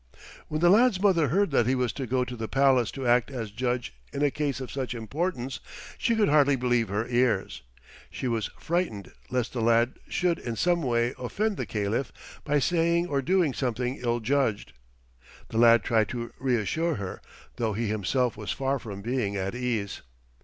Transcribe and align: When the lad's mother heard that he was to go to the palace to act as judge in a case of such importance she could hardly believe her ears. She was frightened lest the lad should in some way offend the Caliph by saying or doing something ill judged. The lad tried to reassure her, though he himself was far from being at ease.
When 0.47 0.61
the 0.61 0.71
lad's 0.71 0.99
mother 0.99 1.27
heard 1.27 1.51
that 1.51 1.67
he 1.67 1.75
was 1.75 1.93
to 1.93 2.07
go 2.07 2.25
to 2.25 2.35
the 2.35 2.47
palace 2.47 2.89
to 2.93 3.05
act 3.05 3.29
as 3.29 3.51
judge 3.51 3.93
in 4.11 4.23
a 4.23 4.31
case 4.31 4.59
of 4.59 4.71
such 4.71 4.95
importance 4.95 5.59
she 5.95 6.15
could 6.15 6.27
hardly 6.27 6.55
believe 6.55 6.89
her 6.89 7.07
ears. 7.07 7.61
She 8.09 8.27
was 8.27 8.49
frightened 8.57 9.11
lest 9.29 9.53
the 9.53 9.61
lad 9.61 9.99
should 10.07 10.39
in 10.39 10.55
some 10.55 10.81
way 10.81 11.13
offend 11.19 11.55
the 11.57 11.67
Caliph 11.67 12.11
by 12.43 12.57
saying 12.57 13.09
or 13.09 13.21
doing 13.21 13.53
something 13.53 13.97
ill 13.97 14.21
judged. 14.21 14.73
The 15.49 15.59
lad 15.59 15.83
tried 15.83 16.09
to 16.09 16.33
reassure 16.39 16.95
her, 16.95 17.21
though 17.57 17.73
he 17.73 17.85
himself 17.87 18.35
was 18.35 18.51
far 18.51 18.79
from 18.79 19.03
being 19.03 19.35
at 19.35 19.53
ease. 19.53 20.01